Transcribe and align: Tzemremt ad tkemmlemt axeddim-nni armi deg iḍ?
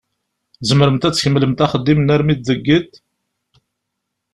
Tzemremt 0.61 1.07
ad 1.07 1.13
tkemmlemt 1.13 1.63
axeddim-nni 1.65 2.13
armi 2.15 2.35
deg 2.35 2.67
iḍ? 2.77 2.89